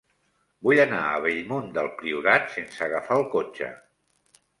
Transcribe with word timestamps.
Vull 0.67 0.79
anar 0.85 1.01
a 1.09 1.19
Bellmunt 1.25 1.67
del 1.75 1.89
Priorat 1.99 2.47
sense 2.55 2.83
agafar 2.87 3.19
el 3.21 3.27
cotxe. 3.35 3.69